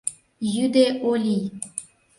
Йӱде 0.53 0.85
о 1.09 1.13
лий 1.23 1.45